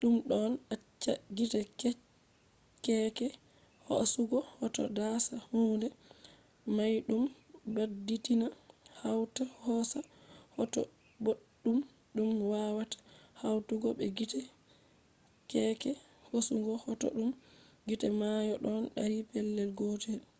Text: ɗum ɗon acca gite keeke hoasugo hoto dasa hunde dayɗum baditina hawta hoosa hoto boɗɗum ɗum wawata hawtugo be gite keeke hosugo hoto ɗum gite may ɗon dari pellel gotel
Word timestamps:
ɗum 0.03 0.15
ɗon 0.29 0.51
acca 0.73 1.11
gite 1.35 1.59
keeke 2.83 3.27
hoasugo 3.87 4.37
hoto 4.59 4.81
dasa 4.97 5.35
hunde 5.49 5.87
dayɗum 6.75 7.23
baditina 7.75 8.47
hawta 8.99 9.43
hoosa 9.63 9.99
hoto 10.55 10.81
boɗɗum 11.23 11.77
ɗum 12.15 12.29
wawata 12.51 12.97
hawtugo 13.39 13.87
be 13.97 14.05
gite 14.17 14.39
keeke 15.49 15.91
hosugo 16.29 16.73
hoto 16.83 17.07
ɗum 17.15 17.29
gite 17.87 18.07
may 18.19 18.47
ɗon 18.63 18.81
dari 18.95 19.17
pellel 19.29 19.69
gotel 19.77 20.21